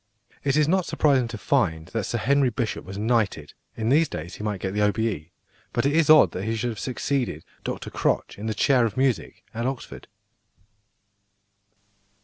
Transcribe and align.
It 0.43 0.57
is 0.57 0.67
not 0.67 0.87
surprising 0.87 1.27
to 1.27 1.37
find 1.37 1.89
that 1.89 2.05
Sir 2.05 2.17
Henry 2.17 2.49
Bishop 2.49 2.83
was 2.83 2.97
knighted 2.97 3.53
(in 3.77 3.89
these 3.89 4.09
days 4.09 4.33
he 4.33 4.43
might 4.43 4.59
get 4.59 4.73
the 4.73 4.81
O.B.E.); 4.81 5.31
but 5.73 5.85
it 5.85 5.93
is 5.95 6.09
odd 6.09 6.31
that 6.31 6.45
he 6.45 6.55
should 6.55 6.71
have 6.71 6.79
succeeded 6.79 7.45
Dr 7.63 7.91
Crotch 7.91 8.39
in 8.39 8.47
the 8.47 8.55
chair 8.55 8.83
of 8.83 8.97
music 8.97 9.45
at 9.53 9.67
Oxford. 9.67 10.07